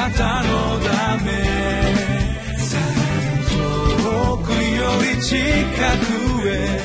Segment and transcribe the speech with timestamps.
[0.00, 1.30] なたのため
[3.50, 4.56] 遠くよ
[5.14, 6.80] り近くへ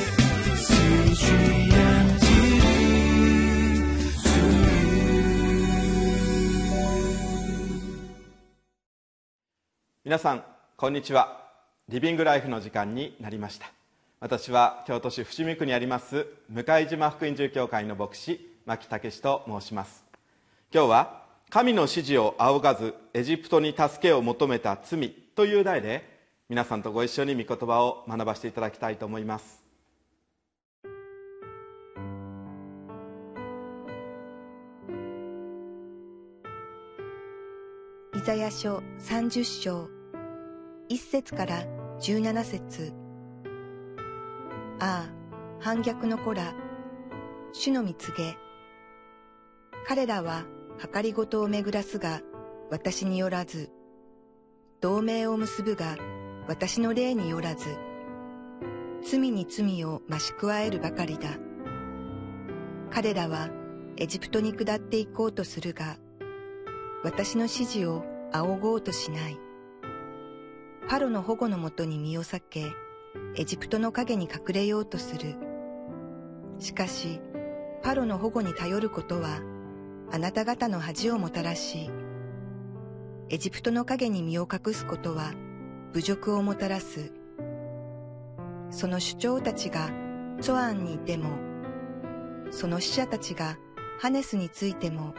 [10.03, 10.43] 皆さん
[10.75, 11.41] こんにちは。
[11.87, 13.71] リビングライフの時間になりました。
[14.19, 20.03] 私は京都市伏見区にあります向島福音住教会の牧師牧武と申します。
[20.73, 26.07] 今日は神の指示を仰がずエジプトに助けを求めた罪という題で
[26.49, 29.63] 皆さんとご一緒に御言葉を学ばせていただきたいと思います
[38.15, 39.89] イザヤ書30章
[40.89, 41.63] 1節から
[41.99, 43.05] 17節
[44.79, 45.09] ああ、
[45.59, 46.53] 反逆の子ら、
[47.53, 48.37] 主の見告げ。
[49.87, 50.43] 彼らは
[50.77, 52.21] 計りごとを巡らすが、
[52.69, 53.71] 私によらず、
[54.81, 55.97] 同盟を結ぶが、
[56.47, 57.77] 私の霊によらず、
[59.03, 61.29] 罪に罪を増し加えるばかりだ。
[62.91, 63.49] 彼らは
[63.97, 65.97] エジプトに下っていこうとするが、
[67.03, 69.37] 私の指示を仰ごうとしない。
[70.87, 72.65] パロの保護のもとに身を避け、
[73.35, 75.35] エジプトの影に隠れようとする。
[76.59, 77.21] しかし、
[77.83, 79.39] パロの保護に頼ることは、
[80.11, 81.89] あなた方の恥をもたらし、
[83.29, 85.33] エジプトの影に身を隠すことは、
[85.93, 87.11] 侮辱をもたらす。
[88.69, 89.89] その主張たちが
[90.41, 91.29] ツォアンにいても、
[92.51, 93.57] その死者たちが
[93.99, 95.15] ハネスについても、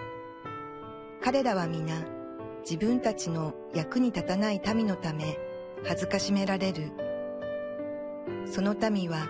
[1.23, 2.05] 彼らは皆
[2.61, 5.39] 自分たちの役に立たない民のため、
[5.85, 6.93] 恥ずかしめられる。
[8.47, 9.27] その民は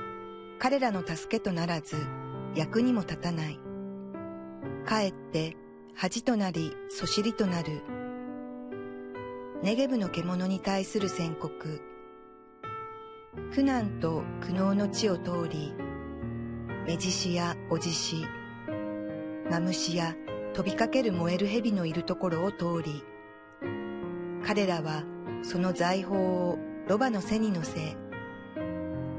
[0.58, 1.96] 彼らの助けとならず
[2.54, 3.65] 役にも立たない。
[4.84, 5.56] かえって
[5.94, 7.82] 恥となりそしりとなる。
[9.62, 11.80] ネゲブの獣に対する宣告。
[13.54, 15.74] 苦難と苦悩の地を通り、
[16.86, 18.26] 目獅子やお獅子、
[19.50, 20.14] マムシや
[20.54, 23.02] 飛びかける燃える蛇のいるところを通り、
[24.46, 25.04] 彼らは
[25.42, 27.96] その財宝をロバの背に乗せ、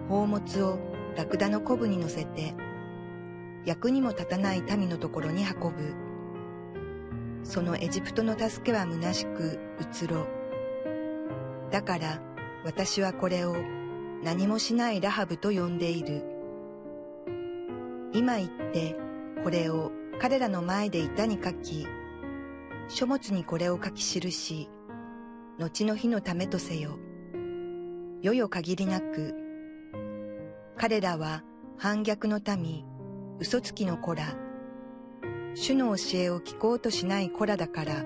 [0.07, 0.79] 宝物を
[1.15, 2.53] ラクダのコブに乗せて、
[3.67, 5.93] 役にも立たない民のところに運ぶ。
[7.43, 10.25] そのエジプトの助けは虚しく移ろ。
[11.69, 12.21] だから
[12.63, 13.57] 私はこれを
[14.23, 16.23] 何もしないラハブと呼んでいる。
[18.13, 18.95] 今言って
[19.43, 21.85] これを彼らの前で板に書き、
[22.87, 24.69] 書物にこれを書き記し、
[25.59, 26.97] 後の日のためとせよ。
[28.21, 29.35] 世よ限りなく、
[30.77, 31.43] 彼らは
[31.77, 32.85] 反逆の民、
[33.39, 34.35] 嘘つきの子ら、
[35.53, 38.03] 主の教えを聞こうとしない子らだから、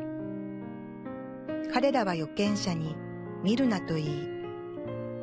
[1.74, 2.98] 彼らは預言者に
[3.42, 4.28] 見るなと言い、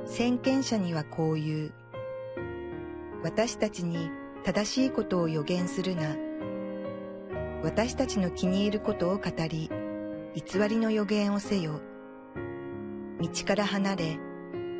[0.06, 1.72] 先見者にはこう言う。
[3.22, 4.10] 私たちに
[4.44, 6.16] 正しいことを予言するな。
[7.62, 9.70] 私たちの気に入ることを語り、
[10.34, 11.82] 偽りの予言をせよ。
[13.20, 14.18] 道から離れ、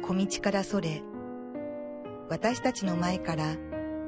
[0.00, 1.02] 小道からそれ、
[2.30, 3.56] 私たちの前から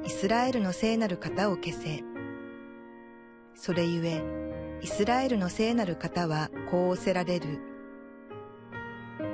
[0.03, 2.03] イスラエルの聖なる方を消せ。
[3.53, 4.23] それゆえ、
[4.81, 7.59] イスラエルの聖なる方はこうおせられる。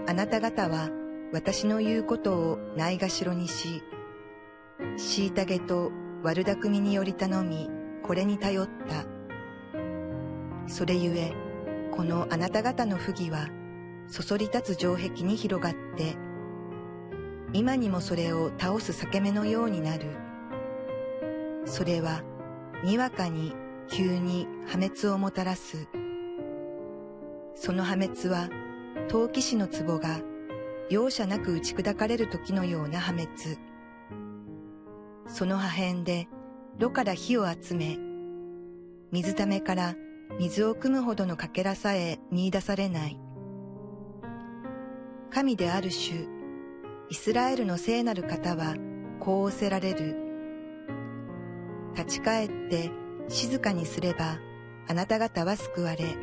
[0.07, 0.89] あなた方は
[1.31, 3.81] 私の言うことをないがしろにし、
[4.97, 7.69] 虐げと悪巧みにより頼み、
[8.03, 9.05] これに頼った。
[10.67, 11.31] それゆえ、
[11.91, 13.47] このあなた方の不義は、
[14.07, 16.17] そそり立つ城壁に広がって、
[17.53, 20.26] 今にもそれを倒す裂け目のようになる。
[21.67, 22.23] それは、
[22.83, 23.53] にわかに
[23.89, 25.87] 急に破滅をもたらす。
[27.55, 28.49] その破滅は、
[29.09, 30.21] 陶器師の壺が
[30.89, 33.27] 容赦なく打ち砕かれる時のような破滅。
[35.27, 36.27] その破片で
[36.77, 37.97] 炉から火を集め、
[39.11, 39.95] 水ためから
[40.39, 43.19] 水を汲むほどのかけらさえ見出されない。
[45.29, 46.27] 神である主、
[47.09, 48.75] イスラエルの聖なる方は
[49.19, 50.26] こうおせられる。
[51.95, 52.91] 立ち返って
[53.27, 54.39] 静かにすれば
[54.87, 56.15] あなた方は救われ、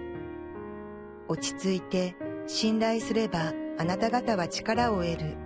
[1.28, 2.16] 落ち着いて
[2.46, 5.36] 信頼すればあなた方は力を得る。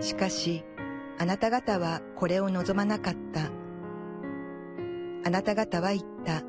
[0.00, 0.64] しかし、
[1.18, 3.50] あなた方はこれを望まなかった。
[5.24, 6.42] あなた方は言った。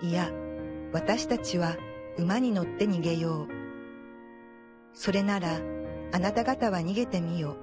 [0.00, 0.30] いや、
[0.92, 1.76] 私たちは
[2.16, 3.48] 馬に乗って逃げよう。
[4.92, 5.60] それなら、
[6.12, 7.56] あなた方は逃げてみよ。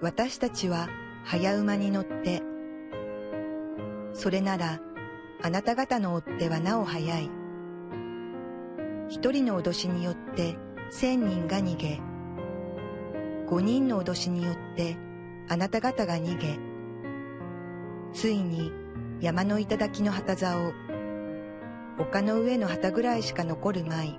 [0.00, 0.88] 私たちは
[1.24, 2.42] 早馬に乗って、
[4.12, 4.80] それなら、
[5.42, 7.30] あなた方の追ってはなお早い。
[9.08, 10.56] 一人の脅しによって
[10.90, 12.00] 千人が逃げ、
[13.46, 14.96] 五人の脅しによって
[15.48, 16.58] あなた方が逃げ、
[18.12, 18.72] ついに
[19.20, 20.72] 山の頂の旗座を、
[21.98, 24.18] 丘の上の旗ぐらいしか残るまい。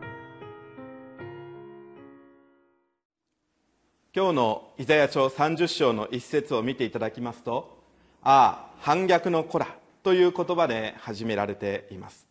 [4.16, 7.80] 今日のイザヤ書30章の一節を見ていただきますと
[8.22, 12.28] 「ああ反逆の子ら」という言葉で始められています。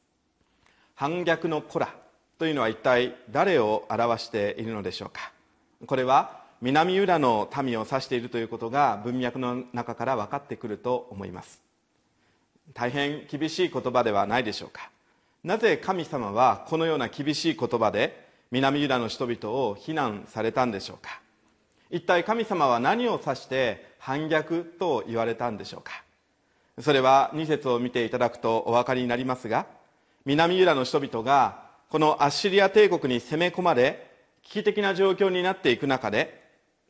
[0.94, 1.93] 反逆の子ら
[2.38, 5.32] というのは一体誰を表しているのでしょうか。
[5.84, 11.61] これは南ユダの民を指しているということが文脈の中から分かってくると思います。
[12.75, 14.88] 大変厳しい言葉ではないでしょうか。
[15.43, 21.20] なぜ神様はこのような厳しい言葉で南ユダの人々を非難されたんでしょうか。
[21.93, 25.93] 一体神様は何を指して反逆と言われたんでしょうか？
[26.81, 29.67] それは2節を見ていただくとお分かりになりますが
[30.25, 34.11] 南ユダの人々がこのアッシリア帝国に攻め込まれ
[34.43, 36.43] 危機的な状況になっていく中で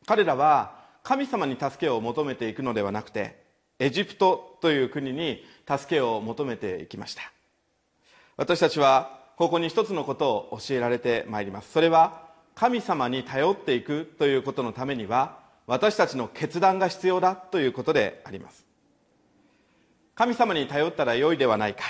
[0.07, 3.43] 彼らは神様に助けを求めていくのではなくて
[3.79, 7.23] エジプトという国に助けを求めていきました。
[8.37, 11.71] 私たちはここに一つのことを教えられてまいります。
[11.71, 12.22] それは
[12.55, 18.65] 神様に頼っていくということのためには私たちの決断が必要だということであります。
[20.15, 21.83] 神様に頼ったらよいではないか。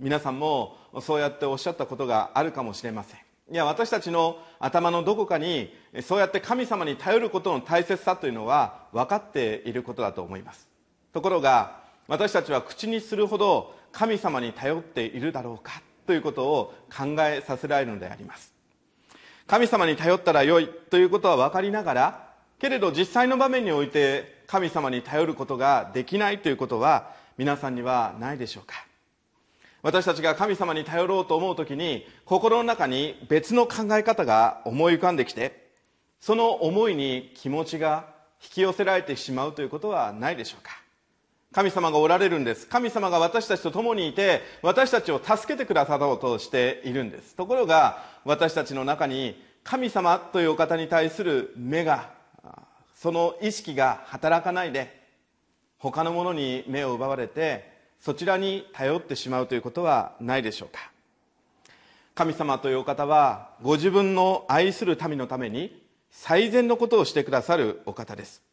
[0.00, 3.20] 皆さんもそうやっておっしゃったことがあるかもしれません。
[3.50, 10.68] いや私たちの頭のどこかにそうやって神様に頼ることの大切さというのは分かっていることだと思います。
[11.12, 18.57] ところが私たちは口にするほど神様に頼っているだろうかということを考えさせられるのであります。
[19.48, 22.28] 神様に頼ったらよいということは分かりながら
[22.60, 28.84] けれど実際の場面において神様に頼ることができないということは皆さんにはないでしょうか。
[29.80, 35.68] 私たちが神様に頼ろうと思う時に心の中に別の考え方が思い浮かんできて
[36.20, 38.06] その思いに気持ちが
[38.42, 40.72] 引き寄せられてしまうということはないでしょうか。
[41.52, 42.66] 神様がおられるんです。
[42.66, 47.34] 神様が私たちと共にいて私たちを助けてくださろうとしているんです。
[47.34, 52.10] ところが私たちの中に神様というお方に対する目が
[52.94, 55.02] その意識が働かないで
[55.78, 60.90] 他のものに目を奪われてそちらに頼ってしまうということはないでしょうか。
[62.14, 68.47] 神様というお方はご自分の愛する民のために最善のことをしてくださるお方です。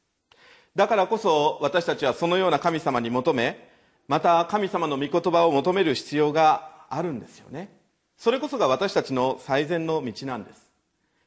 [0.76, 3.70] だからこそ私たちはそのような神様に求め
[4.08, 7.70] また神様の御言葉を求める必要があるんですよね。
[8.18, 10.70] それこそが私たちの最善の道なんです。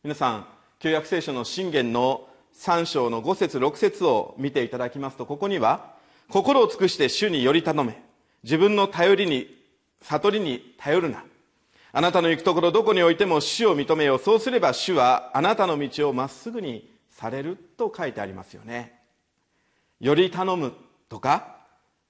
[0.05, 0.47] 皆さん
[0.79, 5.95] 旧約聖書の信玄の3章の5節6節を見ていただきますとここには
[6.29, 8.01] 心を尽くして主により頼め
[8.43, 9.57] 自分の頼りに
[10.03, 11.25] 悟りに頼るな。
[11.91, 14.19] あなたの行くところどこにおいても主を認めよう。
[14.19, 18.98] そうすれば主はあなたの道をまっすぐにされると書いてありますよね。
[20.01, 20.73] より頼む
[21.09, 21.57] とか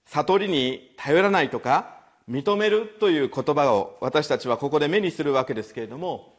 [0.07, 1.97] 悟りに頼らないとか
[2.29, 6.35] 認めるという言葉を私たちはここで目にするわけですけれども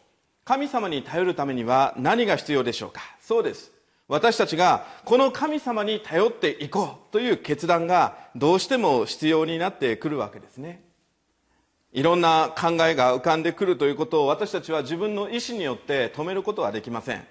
[0.46, 3.02] 神様に頼るためには何が必要でしょうか？
[3.22, 3.72] そうです。
[4.08, 10.84] 私たちがこの神様に頼っていこうという決断がどうしても必要になってくるわけですね。
[11.94, 17.28] いろんな考えが浮かんでくるということを私たちは自分の意思によって止めることはできません。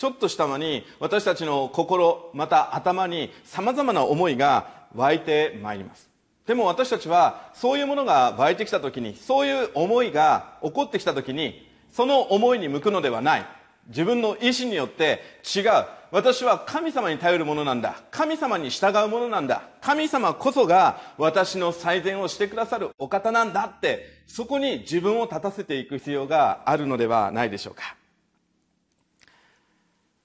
[0.00, 6.08] ちょっとした間に私たちの心また頭にさまざまな思いが湧いてまいります。
[6.46, 13.46] でも私たちはそういうものが湧いてきた時にそういう思いが起こってきた時にその思いに向くのではない。
[13.88, 15.20] 自分の意志によって
[15.54, 15.64] 違う。
[16.10, 18.02] 私は神様に頼るものなんだ。
[18.10, 19.64] 神様に従うものなんだ。
[19.82, 27.99] 神様こそが私の最善をしてくださるお方なんだってそこに自分を立たせていく必要があるのではないでしょうか。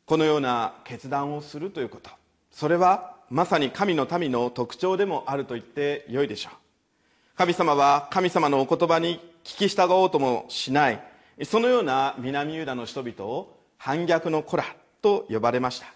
[0.06, 2.12] このような決断をするということ。
[2.52, 7.38] それはまさに神の民の特徴でもあると言ってよいでしょう。
[7.38, 11.02] 神様は神様のお言葉に聞き従おうともしない。
[11.44, 14.64] そのような南ユダの人々を反逆の子ら
[15.02, 15.88] と呼ばれました。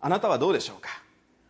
[0.00, 0.90] あなたはどうでしょうか。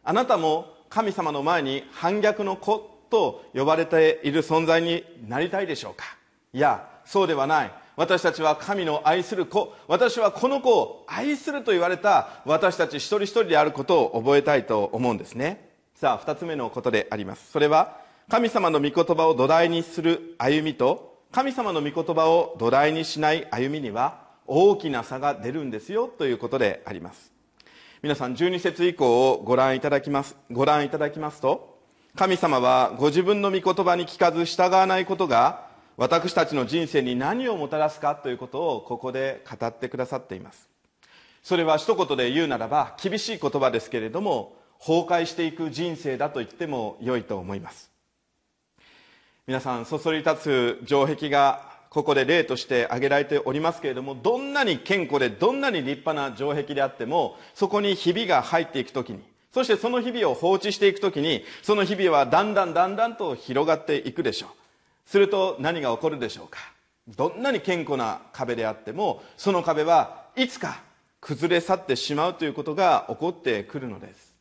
[0.04, 6.04] あなたも神様の前に反逆の子と呼ばれている存在になりたいでしょうか。
[6.52, 7.72] いやそうではない。
[7.98, 9.74] 私たちは神の愛する子。
[9.88, 12.28] 私はこの子を愛すると言われた。
[12.44, 15.68] 私たち一人一人であることを覚えたいと思うんですね。
[15.96, 17.50] さあ二つ目のことであります。
[17.50, 17.96] それは
[18.28, 27.32] 神様の御言葉を土台にする歩みと神様の御言葉を土台にしない歩みには大きな差が出るんですよということであります。
[28.00, 30.36] 皆さん12節以降をご覧いただきます。
[30.52, 31.80] ご覧いただきますと
[32.14, 35.66] 神様はご自分の御言葉に聞かず従わないことが
[35.98, 40.68] 私たちの人生に何をもたらすかということをここで語ってくださっています。
[41.42, 47.90] それは一言で言うならば厳しい言葉ですけれども崩壊していく人生だと言っても良いと思います。
[49.48, 50.36] 皆さんそそり立
[50.82, 59.18] つ城壁がここで例として挙げられておりますけれどもどんなに健康でどんなに立派な城壁であってもそこにひびが入っていくときに
[59.52, 64.67] そしてその日々を放置していくときにその日々はだんだんだんだんと広がっていくでしょう。
[65.08, 66.58] すると何が起こるでしょうか？
[67.16, 70.82] どんなに健康な壁であってもその壁はいつか
[71.22, 74.34] 崩れ去ってしまうということが起こってくるのです。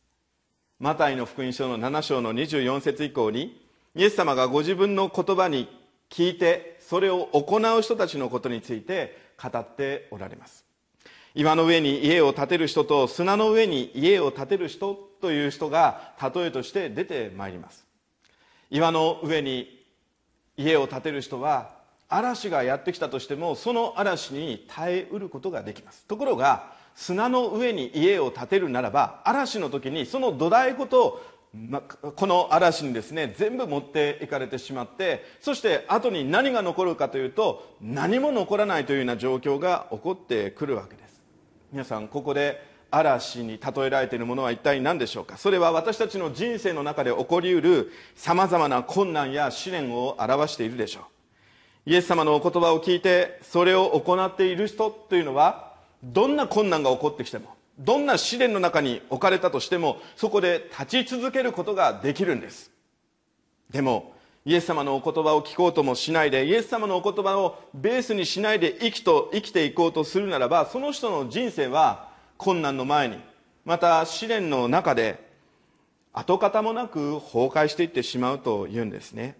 [0.78, 5.68] マタイの福音書の7章の24節以降にイエス様がご自分の言葉に
[6.10, 10.66] 聞いてそれを行う人たちのことについて語っておられます。
[11.34, 17.86] 岩の上に家を建てる人と砂の上に家を建てる人という人が例えとして出てまいります。
[18.70, 19.77] 岩の上に
[20.58, 21.70] 家を建てる人は
[22.08, 26.04] 嵐がやってきたとしてもその嵐に耐えうることができます。
[26.04, 31.22] ところが砂の上に家を建てるならば嵐の時にその土台ごと、
[32.16, 41.22] この嵐にですね全部持っていかれてしまってそして後に何が残るかというと何も残らないというような状況が起こってくるわけです。
[41.72, 45.36] 皆さんここで嵐に例えられているものは一体何でしょうか？
[45.36, 51.90] それは私たちの人生の中で起こりうるさまざまな困難や試練を表しているでしょう。
[51.90, 62.70] イエス様のお言葉を聞いてそれを行っている人というのはどんな困難が起こってきてもどんな試練の中に置かれたとしてもそこで立ち続けることができるんです。
[63.70, 64.12] でも
[64.44, 72.07] イエス様のお言葉を聞こうともしないでイエス様のお言葉をベースにしないで生きと生きていこうとするならばその人の人生は
[72.38, 73.18] 困難の前に
[73.64, 75.28] また試練の中で
[76.12, 79.36] 跡形もなく崩壊していってしまうというんですね。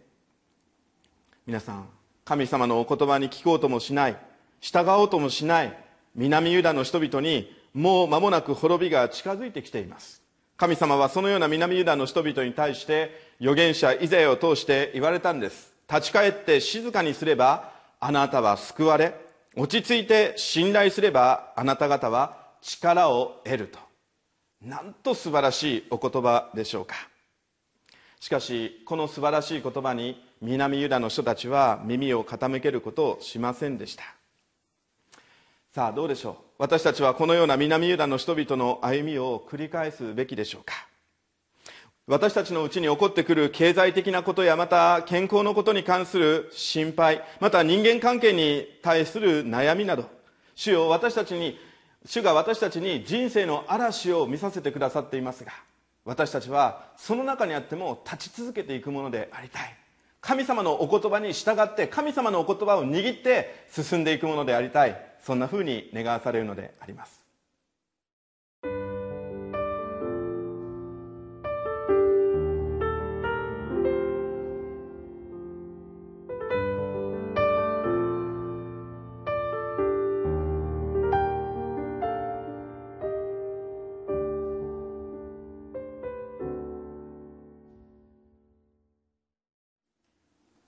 [1.47, 1.89] 皆さん
[2.25, 4.17] 神様のお言葉に聞こうともしない
[4.61, 5.79] 従おうともしない
[6.15, 10.21] 南ユダの人々にもう間もなく滅びが近づいてきています。
[10.57, 15.73] 神様はそのような南ユダの人々に対して預言者イザヤを通して言われたんです。
[15.89, 19.15] 立ち返って静かにすればあなたは救われ
[19.57, 23.79] 落ち着いて信頼すればあなた方は力を得ると。
[24.63, 26.97] なんと素晴らしいお言葉でしょうか。
[28.21, 34.05] しかしこの素晴らしい言葉に南ユダの人たちは耳を傾けることをしませんでした。
[35.75, 36.35] さあどうでしょう。
[36.59, 40.89] 私たちはこのような南ユダの人々の歩みを繰り返すべきでしょうか。
[42.09, 50.07] 私たちのうちに起こってくる経済的なことやまた健康のことに関する心配また人間関係に対する悩みなど
[50.55, 51.59] 主よ私たちに
[52.09, 55.53] 主が私たちに人生の嵐を見させてくださっていますが
[56.07, 59.77] 私たちはその中にあっても立ち続けていくものでありたい。
[60.23, 64.99] 神様のお言葉に従って神様のお言葉を握って進んでいくものでありたい。
[65.21, 67.28] そんなふうに願わされるのであります。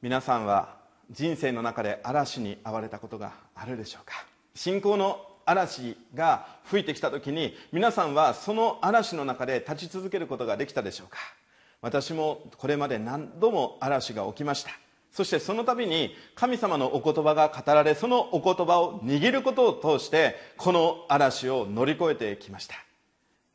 [0.03, 0.77] 皆さんは
[1.11, 4.15] 人生の中で嵐に遭われたことがあるでしょうか？
[4.55, 11.19] 信仰の嵐が吹いてきた時に皆さんはその嵐の中で立ち続けることができたでしょうか？
[11.83, 14.71] 私もこれまで何度も嵐が起きました。
[15.13, 22.75] そしてその度に神様のお言葉が語られそのお言葉を握ることを通してこの嵐を乗り越えてきました。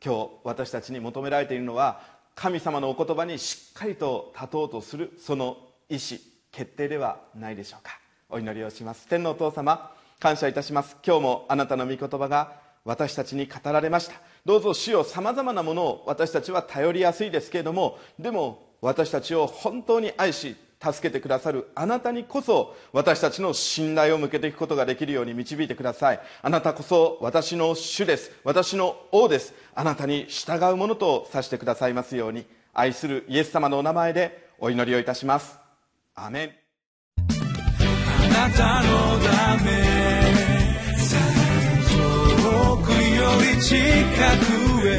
[0.04, 2.02] 今日私たちに求められているのは
[2.36, 5.56] 神様のお言葉にしっかりと立とうとするその
[5.88, 6.35] 意志。
[6.56, 8.00] 決定ではないでしょうか。
[8.30, 9.06] お祈りをします。
[9.08, 10.96] 天皇お父様感謝いたします。
[11.06, 14.14] 今日もあなたの御言葉が私たちに語られました。
[14.46, 26.20] どうぞ主よさまざまなものを私たちは頼りやすいですけれどもでも私たちを本当に愛し助けてくださるあなたにこそ私たちの信頼を向けていくことができるように導いてください。
[26.40, 28.32] あなたこそ私の主です。
[28.44, 29.52] 私の王です。
[29.74, 35.65] あなたに従うものとさせてくださいますように愛するイエス様のお名前でお祈りをいたします。
[36.18, 36.50] アメン。
[37.18, 37.30] あ
[38.28, 39.70] なたのため。
[42.40, 44.90] 遠くより近くへ。